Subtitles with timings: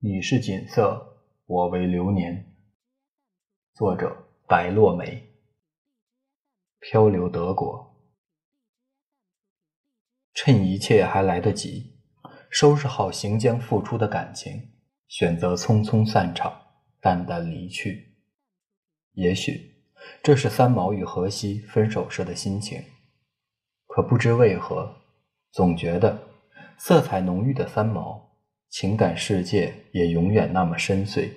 [0.00, 2.54] 你是锦瑟，我为流年。
[3.74, 5.28] 作者：白落梅。
[6.78, 7.96] 漂流德国，
[10.32, 11.98] 趁一切还来得及，
[12.48, 14.70] 收拾好行将付出的感情，
[15.08, 16.62] 选择匆匆散场，
[17.00, 18.14] 淡淡离去。
[19.14, 19.82] 也许
[20.22, 22.80] 这是三毛与荷西分手时的心情，
[23.88, 24.94] 可不知为何，
[25.50, 26.28] 总觉得
[26.78, 28.27] 色彩浓郁的三毛，
[28.68, 31.32] 情感世界也永远那么深邃。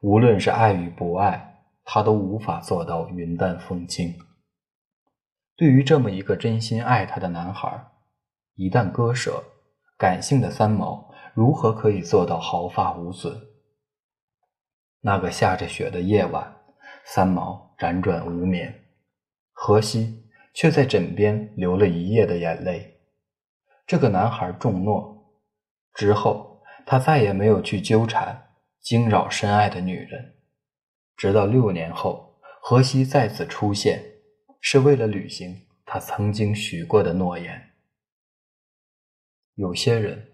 [0.00, 4.14] 无论是爱与不爱，他都无法做到云淡风轻。
[5.56, 7.86] 对于这么一个真心爱他的男孩，
[8.54, 9.44] 一旦割舍，
[9.96, 13.40] 感性的三毛如何可以做到毫发无损？
[15.00, 16.56] 那个下着雪的夜晚，
[17.04, 18.86] 三毛辗转无眠，
[19.52, 22.98] 荷西却在枕边流了一夜的眼泪。
[23.86, 25.13] 这个男孩重诺
[25.94, 28.48] 之后，他再也没有去纠缠、
[28.80, 30.34] 惊扰深爱的女人，
[31.16, 34.10] 直到六年后，荷西再次出现。
[34.66, 37.72] 是为了履行他曾经许过的诺言。
[39.56, 40.32] 有些人，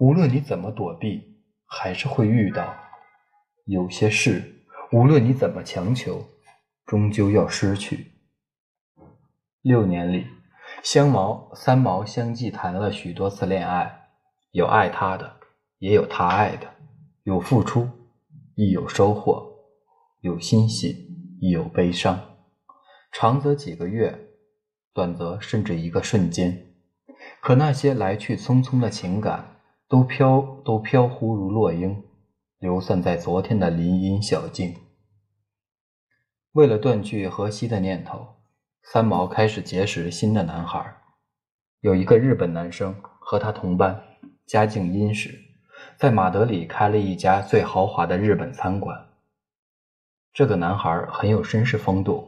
[0.00, 2.64] 无论你怎么躲避，还是会遇到；
[3.66, 6.28] 有些事，无论你怎么强求，
[6.84, 8.10] 终究要失去。
[9.62, 10.26] 六年里，
[10.82, 13.99] 香毛、三毛相继谈了许多次恋爱，
[14.52, 15.36] 有爱他的，
[15.78, 16.66] 也有他爱的；
[17.22, 17.88] 有付出，
[18.56, 19.40] 亦有收获；
[20.22, 21.08] 有欣喜，
[21.40, 22.18] 亦有悲伤。
[23.12, 24.28] 长则几个月，
[24.92, 26.74] 短则甚至一个瞬间。
[27.40, 29.56] 可那些来去匆匆的情感，
[29.88, 32.02] 都飘都飘忽如落英，
[32.58, 34.74] 流散在昨天的林荫小径。
[36.52, 38.26] 为了断去荷西的念头，
[38.82, 40.96] 三毛开始结识新的男孩。
[41.80, 44.02] 有一个日本男生和他同班，
[44.50, 45.32] 家境殷实，
[45.96, 49.06] 在马德里开了一家最豪华的日本餐馆。
[50.32, 52.26] 这个男孩很有绅士风度。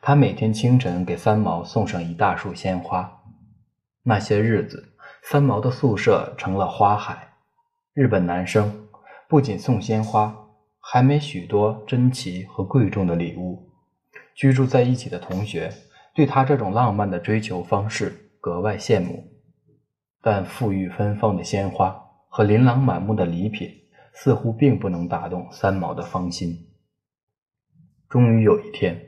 [0.00, 3.22] 他每天清晨给三毛送上一大束鲜花。
[4.04, 7.32] 那些日子，三毛的宿舍成了花海。
[7.92, 8.86] 日本男生
[9.28, 10.32] 不仅送鲜花，
[10.78, 13.68] 还买许多珍奇和贵重的礼物。
[14.32, 15.74] 居住在一起的同学
[16.14, 19.24] 对他这种浪漫的追求方式格外羡慕。
[20.20, 21.96] 但馥郁芬芳的鲜花
[22.28, 23.70] 和琳琅满目的礼品
[24.12, 26.56] 似乎并不能打动三毛的芳心。
[28.08, 29.04] 终于有一天。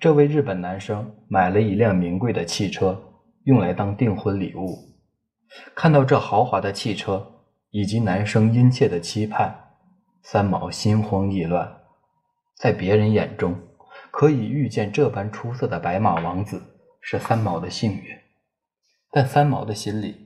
[0.00, 3.00] 这位日本男生买了一辆名贵的汽车，
[3.44, 4.76] 用来当订婚礼物。
[5.76, 7.24] 看到这豪华的汽车
[7.70, 9.54] 以及男生殷切的期盼，
[10.22, 11.72] 三毛心慌意乱。
[12.56, 13.56] 在别人眼中，
[14.10, 16.60] 可以遇见这般出色的白马王子
[17.00, 18.04] 是三毛的幸运，
[19.12, 20.21] 但三毛的心里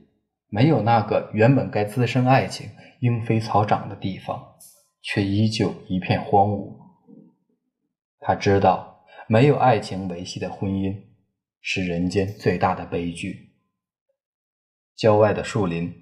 [0.49, 2.69] 没有那个原本该滋生爱情、
[2.99, 4.55] 莺飞草长的地方，
[5.01, 6.77] 却依旧一片荒芜。
[8.19, 8.95] 他知道。
[9.29, 11.03] 没有爱情维系的婚姻，
[11.59, 13.51] 是人间最大的悲剧。
[14.95, 15.93] 郊外的树林，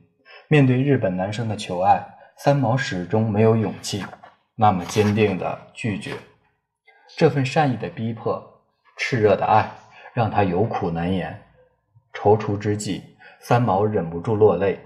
[0.47, 2.05] 面对日本男生的求爱，
[2.37, 4.05] 三毛始终没有勇气
[4.53, 6.11] 那么坚定的拒绝。
[7.17, 8.61] 这份善意的逼迫，
[8.99, 9.71] 炽热的爱，
[10.13, 11.41] 让他有苦难言。
[12.13, 13.01] 踌躇之际，
[13.47, 14.79] 三毛忍不住落泪。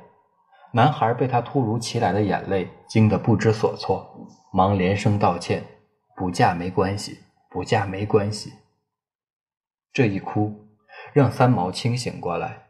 [0.74, 5.64] 男孩被他突如其来的眼泪惊得不知所措，忙连声道歉
[6.18, 7.20] ：“不嫁没关系。”
[7.50, 8.52] 不嫁没关系。
[9.94, 10.68] 这一哭，
[11.14, 12.68] 让三毛清醒过来。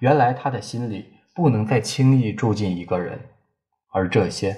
[0.00, 3.18] 原来他的心里不能再轻易住进一个人，
[3.92, 4.54] 而这些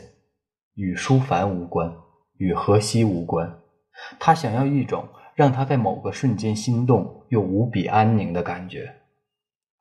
[0.75, 1.95] 与舒凡无关，
[2.39, 3.61] 与荷西无关。
[4.19, 9.02] 他想要一种让他在某个瞬间心动又无比安宁的感觉，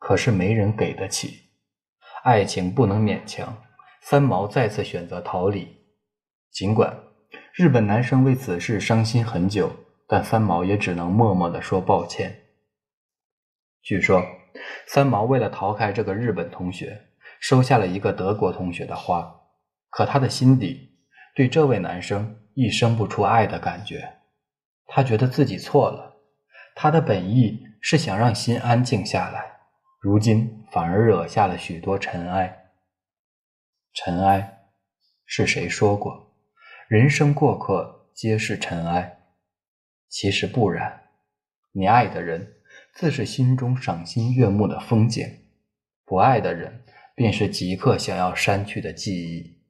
[0.02, 1.52] 可是没人给得起。
[2.24, 3.62] 爱情不能勉强，
[4.02, 5.78] 三毛再次选择逃离，
[6.52, 6.98] 尽管。
[7.54, 9.72] 日本男生为此事伤心很久，
[10.08, 12.36] 但三毛也只能默默地说抱歉。
[13.84, 14.26] 据说，
[14.88, 17.00] 三毛为了逃开这个日本同学，
[17.40, 19.32] 收下了一个德国同学的花，
[19.92, 20.98] 可他的心底
[21.36, 24.02] 对这位男生亦生不出爱的感觉。
[24.88, 26.16] 他觉得自己错了，
[26.76, 29.51] 他的本意是想让心安静下来，
[30.02, 32.72] 如今反而惹下了许多尘埃。
[33.94, 34.64] 尘埃，
[35.28, 36.34] 是谁说过？
[36.88, 39.20] 人生过客皆是尘埃，
[40.10, 41.04] 其实不然。
[41.72, 42.56] 你爱的人，
[42.96, 45.28] 自是心中赏心悦目的风景；
[46.04, 46.84] 不爱的人，
[47.14, 49.62] 便是即刻想要删去的记忆。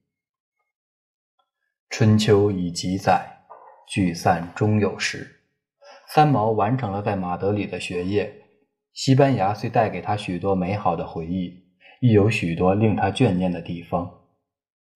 [1.90, 3.44] 春秋已几载，
[3.86, 5.42] 聚散终有时。
[6.08, 8.41] 三毛完成了在马德里的学业。
[8.94, 11.64] 西班牙虽带给他许多美好的回忆，
[12.02, 14.20] 亦有许多令他眷念的地方。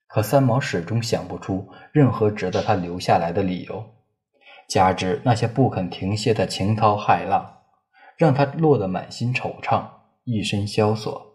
[0.07, 3.83] 可三毛始终想不出任何值得他留下来的理由。
[4.67, 7.63] 加之那些不肯停歇的情涛骇浪，
[8.17, 9.85] 让他落得满心惆怅，
[10.23, 11.33] 一身萧索。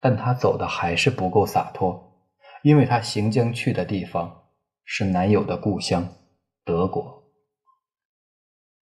[0.00, 2.22] 但他走的还是不够洒脱，
[2.62, 4.44] 因为他行将去的地方
[4.84, 6.08] 是男友的故乡——
[6.64, 7.24] 德国。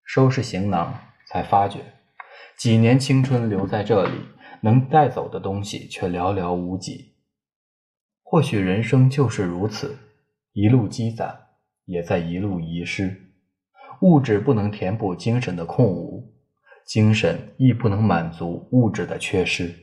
[0.03, 1.79] 收拾行囊，才发觉
[2.57, 4.13] 几年青春留在这里，
[4.61, 7.13] 能带走的东西却寥寥无几。
[8.23, 9.95] 或许人生就是如此，
[10.53, 11.49] 一路积攒，
[11.85, 13.15] 也在一路遗失。
[14.01, 16.33] 物质不能填补精神的空无，
[16.83, 19.73] 精神亦不能满足物质的缺失。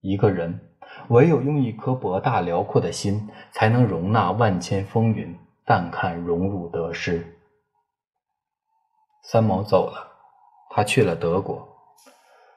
[0.00, 0.60] 一个人
[1.08, 7.36] 唯有用一颗博大辽阔的心，才能容纳万千风云，淡看荣辱得失。
[9.24, 10.08] 三毛走了，
[10.70, 11.68] 他去了德国。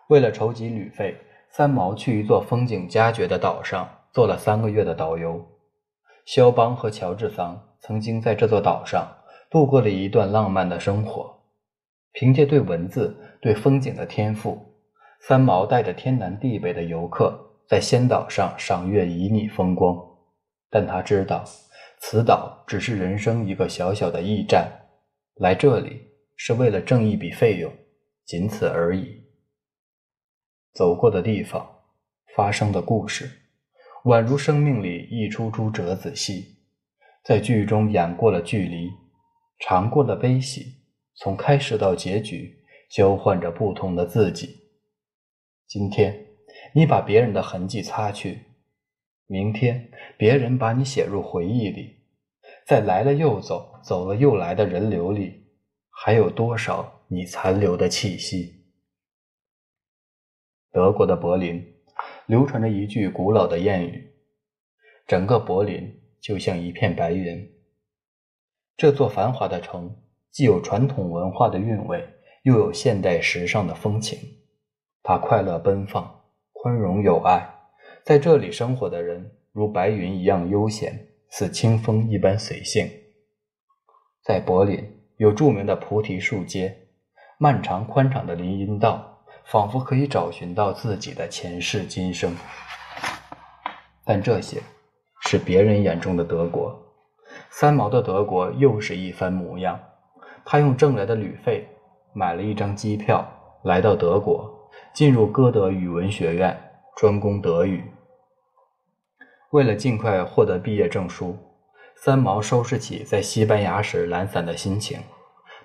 [0.10, 1.18] 为了筹集旅费，
[1.50, 5.44] 三毛去一座风景佳绝的岛上做了三个月的导游。
[6.26, 9.08] 肖邦和乔治桑曾经在这座岛上。
[9.54, 11.32] 度过了一段浪漫的生活。
[12.12, 14.60] 凭借对文字、对风景的天赋，
[15.22, 19.96] 三毛带着天南地北的游客在仙岛上赏月旖旎风光。
[20.72, 21.44] 但他知道，
[22.00, 24.68] 此岛只是人生一个小小的驿站，
[25.36, 26.02] 来这里
[26.36, 27.72] 是为了挣一笔费用，
[28.26, 29.23] 仅此而已。
[30.74, 31.84] 走过的地方，
[32.36, 33.30] 发生的故事，
[34.06, 36.58] 宛如生命里一出出折子戏，
[37.24, 38.90] 在剧中演过了距离。
[39.60, 40.74] 尝过了悲喜，
[41.16, 44.50] 从开始到结局，交换着不同的自己。
[45.68, 46.26] 今天，
[46.74, 48.40] 你把别人的痕迹擦去；
[49.28, 51.98] 明天，别人把你写入回忆里。
[52.66, 55.46] 在来了又走、走了又来的人流里，
[55.92, 58.63] 还有多少你残留的气息？
[60.74, 61.64] 德国的柏林，
[62.26, 64.12] 流传着一句古老的谚语
[65.06, 67.48] ：“整个柏林就像一片白云。”
[68.76, 69.96] 这座繁华的城，
[70.32, 72.04] 既有传统文化的韵味，
[72.42, 74.18] 又有现代时尚的风情。
[75.04, 77.54] 它快乐奔放，宽容友爱。
[78.04, 82.90] 在这里生活的人，如白云一样悠闲，似清风一般随性。
[84.24, 84.84] 在柏林，
[85.18, 86.88] 有著名的菩提树街，
[87.38, 89.13] 漫长宽敞的林荫道，
[89.46, 92.36] 仿佛可以找寻到自己的前世今生。
[94.06, 94.62] 但这些，
[95.22, 96.78] 是别人眼中的德国。
[97.50, 99.80] 三毛的德国又是一番模样。
[100.46, 101.66] 他用挣来的旅费
[102.14, 103.26] 买了一张机票，
[103.64, 106.60] 来到德国，进入歌德语文学院，
[106.98, 107.84] 专攻德语。
[109.52, 111.38] 为了尽快获得毕业证书，
[111.96, 115.00] 三毛收拾起在西班牙时懒散的心情。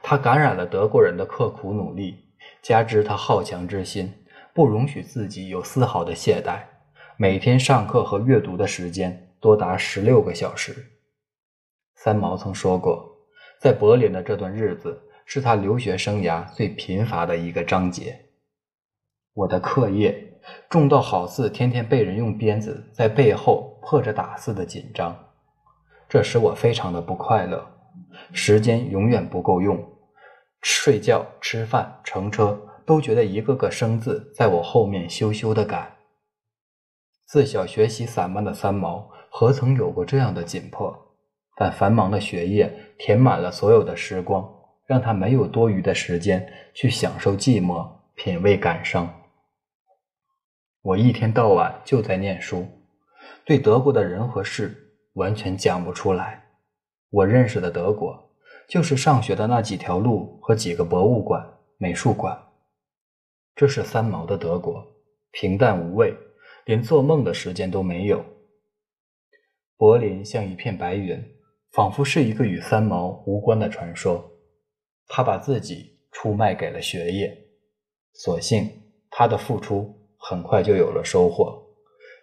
[0.01, 2.28] 他感染了德国人的刻苦努力，
[2.69, 4.12] 加之他好强之心，
[4.53, 6.61] 不容许自己有丝毫的懈怠。
[7.17, 10.85] 每天上课和阅读的时间多达十六个小时。
[11.94, 13.11] 三毛曾说过，
[13.59, 18.26] 在柏林的这段日子是他留学生涯最贫乏的一个章节。
[19.32, 20.38] 我的课业
[20.69, 25.17] 重到好似天天被人用鞭子在背后破着打似的紧张，
[26.06, 27.67] 这使我非常的不快乐。
[28.35, 29.82] 时间永远不够用，
[30.62, 35.96] 睡觉、吃饭、乘车都觉得一个个生字在我后面羞羞的赶。
[37.26, 40.96] 自小学习散漫的三毛，何曾有过这样的紧迫？
[41.56, 44.48] 但繁忙的学业填满了所有的时光，
[44.86, 49.12] 让他没有多余的时间去享受寂寞、品味感伤。
[50.82, 52.67] 我一天到晚就在念书，
[53.44, 56.44] 对德国的人和事完全讲不出来。
[57.10, 58.28] 我认识的德国，
[58.69, 61.44] 就是上学的那几条路和几个博物馆、
[61.79, 62.41] 美术馆。
[63.56, 64.87] 这是三毛的德国，
[65.32, 66.15] 平淡无味，
[66.67, 68.25] 连做梦的时间都没有。
[69.77, 71.20] 柏林像一片白云。
[71.75, 74.32] 仿佛是一个与三毛无关的传说，
[75.06, 77.31] 他把自己出卖给了学业，
[78.15, 78.69] 所幸
[79.10, 81.63] 他的付出很快就有了收获。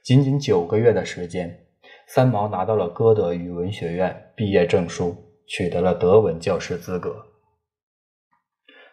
[0.04, 1.68] 仅仅九个月的时间，
[2.08, 5.16] 三毛拿到了歌德语文学院毕业证书，
[5.48, 7.28] 取得了德文教师资格。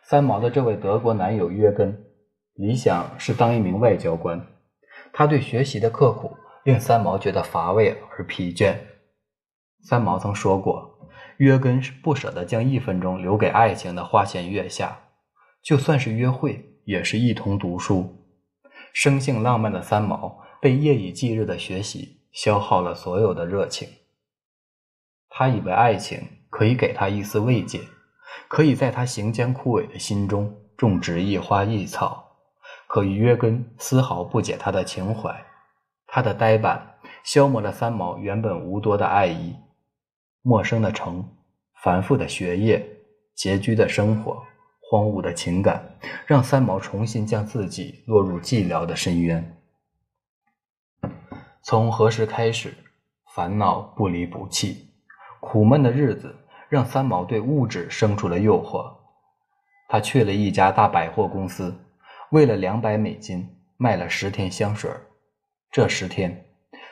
[0.02, 2.04] 三毛的这位德国男友约根，
[2.54, 4.46] 理想是当一名外交官，
[5.12, 8.76] 他对学习的刻苦令三毛觉得乏味而疲倦。
[9.82, 15.08] 三毛曾说过，约根是不舍得将一分钟留给爱情的花前月下，
[15.62, 18.18] 就算是约会，也是一同读书。
[18.92, 23.88] 生性浪漫的三毛被夜以继日的学习消耗了所有的热情。
[25.30, 26.20] 他以为爱情
[26.52, 27.80] 可以给他一丝慰藉，
[28.46, 32.36] 可以在他行将枯萎的心中种植一花一草。
[32.86, 35.44] 可约根丝毫不解他的情怀，
[36.06, 36.90] 他的呆板。
[37.24, 39.54] 消磨了三毛原本无多的爱意。
[40.42, 41.36] 陌生的城，
[41.82, 42.84] 繁复的学业，
[43.36, 44.42] 拮据的生活，
[44.80, 49.56] 荒芜的情感，让三毛重新将自己落入寂寥的深渊。
[51.62, 52.74] 从何时开始，
[53.34, 54.88] 烦恼不离不弃，
[55.40, 56.34] 苦闷的日子
[56.72, 58.90] 让三毛对物质生出了诱惑。
[59.90, 61.78] 他去了一家大百货公司，
[62.30, 64.90] 为了两百美金卖了十天香水。
[65.70, 66.46] 这十天，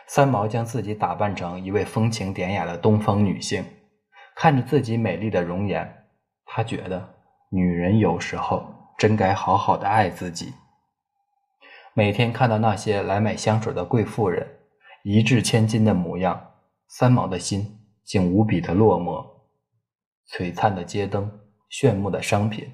[0.07, 3.65] 三毛将自己打扮成一位风情典雅的东方女性，
[4.37, 6.05] 看着自己美丽的容颜，
[6.45, 7.15] 他觉得
[7.49, 8.63] 女人有时候
[8.99, 10.53] 真该好好的爱自己。
[11.95, 14.47] 每天看到那些来买香水的贵妇人。
[15.05, 16.39] 一掷千金的模样，
[16.87, 19.40] 三毛的心竟无比的落寞。
[20.33, 21.31] 璀璨的街灯，
[21.69, 22.71] 炫目的商品，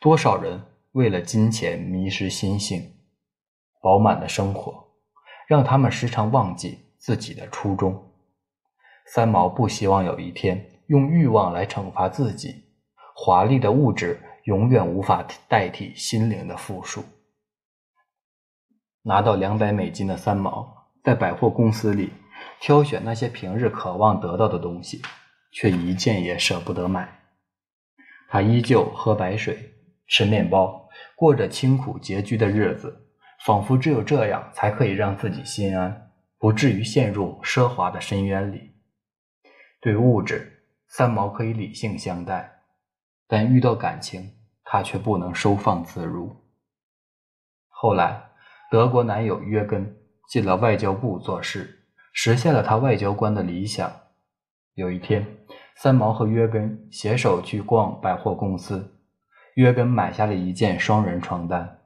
[0.00, 2.92] 多少人为了金钱迷失心性。
[3.80, 4.84] 饱满的生活，
[5.46, 8.12] 让他们时常忘记自己的初衷。
[9.06, 12.64] 三毛不希望有一天用欲望来惩罚自己。
[13.14, 17.04] 华丽的物质永远无法代替心灵的富庶。
[19.02, 20.74] 拿到两百美金的三毛。
[21.04, 22.12] 在百货公司里
[22.60, 25.00] 挑选那些平日渴望得到的东西，
[25.50, 27.20] 却一件也舍不得买。
[28.28, 29.74] 他依旧喝白水、
[30.06, 33.08] 吃面包，过着清苦拮据的日子，
[33.44, 38.72] 仿佛只有这样才可以让自己心安，不至于陷入奢华的深渊里。
[39.80, 42.62] 对物质，三毛可以理性相待，
[43.26, 44.32] 但遇到感情，
[44.64, 46.44] 他却不能收放自如。
[47.68, 48.30] 后来，
[48.70, 49.96] 德国男友约根。
[50.28, 54.05] 进了外交部做事，实现了他外交官的理想。
[54.76, 55.26] 有一天，
[55.74, 59.00] 三毛和约根携手去逛百货公司，
[59.54, 61.78] 约根买下了一件双人床单。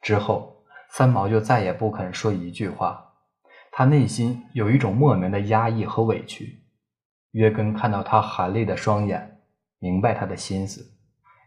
[0.00, 3.12] 之后，三毛就再也不肯说一句话，
[3.70, 6.64] 他内心有一种莫名的压抑和委屈。
[7.32, 9.42] 约根看到他含泪的双眼，
[9.78, 10.82] 明白他的心思，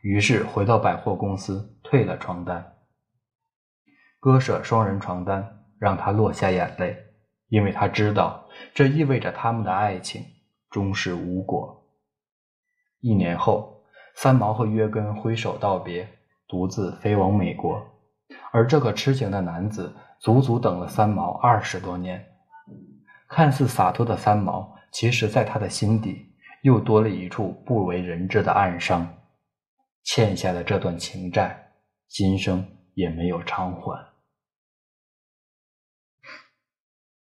[0.04, 2.74] 于是回到百货公司退了床单，
[4.20, 5.56] 割舍双人床单。
[5.80, 6.98] 让他落下眼泪，
[7.50, 10.26] 因为他知道这意味着他们的爱情
[10.70, 11.84] 终是无果。
[13.00, 13.84] 一年后，
[14.16, 16.08] 三毛和约根挥手道别，
[16.48, 17.82] 独自飞往美国，
[18.52, 22.26] 而这个痴情的男子足足等了三毛二十多年。
[23.28, 26.26] 看似洒脱的三毛，其实在他的心底
[26.64, 29.08] 又多了一处不为人知的暗伤，
[30.04, 31.72] 欠下的这段情债，
[32.08, 34.17] 今生也没有偿还。